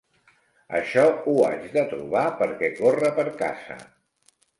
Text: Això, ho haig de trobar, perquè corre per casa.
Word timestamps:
Això, 0.77 1.01
ho 1.27 1.35
haig 1.47 1.67
de 1.75 1.83
trobar, 1.91 2.23
perquè 2.39 2.71
corre 2.79 3.13
per 3.21 3.27
casa. 3.43 3.79